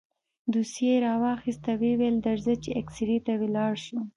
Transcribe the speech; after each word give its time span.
دوسيه 0.53 0.93
يې 0.95 1.03
راواخيسته 1.05 1.71
ويې 1.79 1.93
ويل 1.99 2.15
درځه 2.27 2.53
چې 2.63 2.69
اكسرې 2.81 3.17
ته 3.25 3.33
ولاړ 3.41 3.73
شو. 3.85 3.99